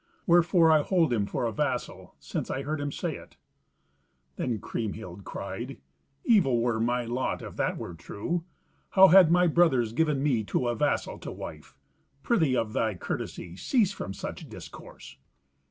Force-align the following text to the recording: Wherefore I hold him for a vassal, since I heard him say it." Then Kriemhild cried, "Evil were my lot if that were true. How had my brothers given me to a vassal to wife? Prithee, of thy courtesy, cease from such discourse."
Wherefore 0.25 0.71
I 0.71 0.81
hold 0.81 1.13
him 1.13 1.27
for 1.27 1.45
a 1.45 1.51
vassal, 1.51 2.15
since 2.19 2.49
I 2.49 2.63
heard 2.63 2.81
him 2.81 2.91
say 2.91 3.17
it." 3.17 3.37
Then 4.35 4.57
Kriemhild 4.57 5.25
cried, 5.25 5.77
"Evil 6.25 6.59
were 6.59 6.79
my 6.79 7.05
lot 7.05 7.43
if 7.43 7.55
that 7.57 7.77
were 7.77 7.93
true. 7.93 8.43
How 8.97 9.09
had 9.09 9.29
my 9.31 9.45
brothers 9.45 9.93
given 9.93 10.23
me 10.23 10.43
to 10.45 10.69
a 10.69 10.73
vassal 10.75 11.19
to 11.19 11.31
wife? 11.31 11.77
Prithee, 12.23 12.57
of 12.57 12.73
thy 12.73 12.95
courtesy, 12.95 13.55
cease 13.55 13.91
from 13.91 14.11
such 14.15 14.49
discourse." 14.49 15.17